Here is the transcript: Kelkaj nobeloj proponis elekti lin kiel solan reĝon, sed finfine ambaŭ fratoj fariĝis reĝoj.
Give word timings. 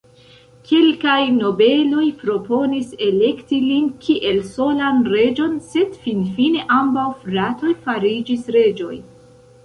Kelkaj 0.67 1.17
nobeloj 1.33 2.05
proponis 2.21 2.87
elekti 3.07 3.59
lin 3.65 3.91
kiel 4.05 4.39
solan 4.53 5.03
reĝon, 5.15 5.53
sed 5.73 5.99
finfine 6.05 6.63
ambaŭ 6.77 7.03
fratoj 7.27 7.75
fariĝis 7.83 8.49
reĝoj. 8.57 8.97